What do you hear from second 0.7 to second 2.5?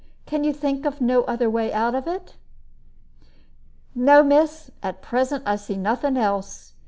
of no other way out of it?"